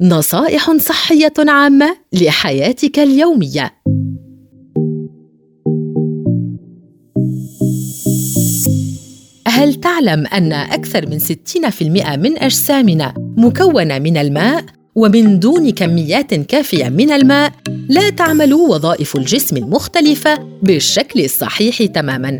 [0.00, 3.74] نصائح صحية عامة لحياتك اليومية.
[9.48, 16.88] هل تعلم أن أكثر من 60% من أجسامنا مكونة من الماء؟ ومن دون كميات كافية
[16.88, 17.52] من الماء
[17.88, 22.38] لا تعمل وظائف الجسم المختلفة بالشكل الصحيح تماماً.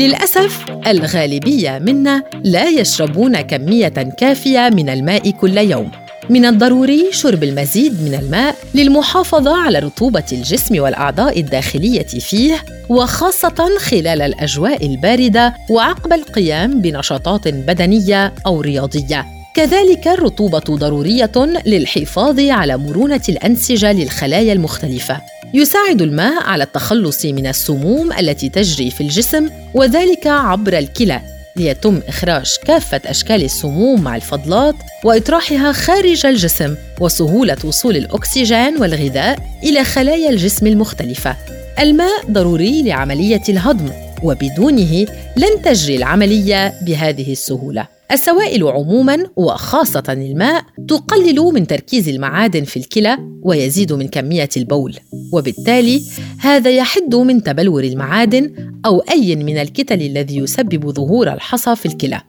[0.00, 5.90] للأسف الغالبية منا لا يشربون كمية كافية من الماء كل يوم
[6.30, 14.22] من الضروري شرب المزيد من الماء للمحافظة على رطوبة الجسم والأعضاء الداخلية فيه وخاصة خلال
[14.22, 19.26] الأجواء الباردة وعقب القيام بنشاطات بدنية أو رياضية.
[19.54, 21.32] كذلك الرطوبة ضرورية
[21.66, 25.20] للحفاظ على مرونة الأنسجة للخلايا المختلفة.
[25.54, 31.39] يساعد الماء على التخلص من السموم التي تجري في الجسم وذلك عبر الكلى.
[31.60, 34.74] ليتم إخراج كافة أشكال السموم مع الفضلات
[35.04, 41.36] وإطراحها خارج الجسم وسهولة وصول الأكسجين والغذاء إلى خلايا الجسم المختلفة.
[41.78, 43.90] الماء ضروري لعملية الهضم
[44.22, 47.99] وبدونه لن تجري العملية بهذه السهولة.
[48.12, 54.96] السوائل عموما وخاصة الماء تقلل من تركيز المعادن في الكلى ويزيد من كمية البول.
[55.32, 56.02] وبالتالي
[56.38, 58.52] هذا يحد من تبلور المعادن
[58.86, 62.20] أو أي من الكتل الذي يسبب ظهور الحصى في الكلى.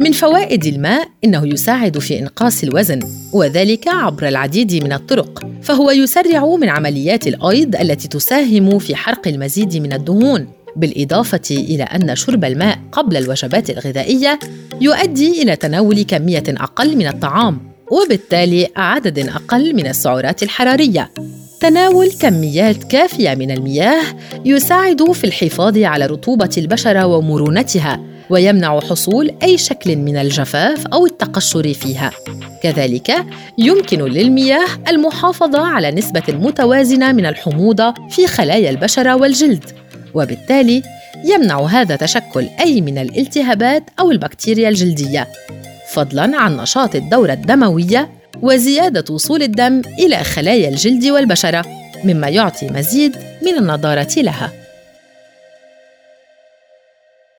[0.00, 3.00] من فوائد الماء إنه يساعد في إنقاص الوزن
[3.32, 5.46] وذلك عبر العديد من الطرق.
[5.62, 10.48] فهو يسرع من عمليات الأيض التي تساهم في حرق المزيد من الدهون.
[10.76, 14.38] بالإضافة إلى أن شرب الماء قبل الوجبات الغذائية
[14.80, 21.10] يؤدي إلى تناول كمية أقل من الطعام وبالتالي عدد أقل من السعرات الحرارية.
[21.60, 24.02] تناول كميات كافية من المياه
[24.44, 31.74] يساعد في الحفاظ على رطوبة البشرة ومرونتها ويمنع حصول أي شكل من الجفاف أو التقشر
[31.74, 32.10] فيها.
[32.62, 33.12] كذلك
[33.58, 39.64] يمكن للمياه المحافظة على نسبة متوازنة من الحموضة في خلايا البشرة والجلد.
[40.14, 40.82] وبالتالي
[41.24, 45.28] يمنع هذا تشكل أي من الالتهابات أو البكتيريا الجلدية
[45.92, 48.08] فضلاً عن نشاط الدورة الدموية
[48.42, 51.64] وزيادة وصول الدم إلى خلايا الجلد والبشرة
[52.04, 54.63] مما يعطي مزيد من النضارة لها.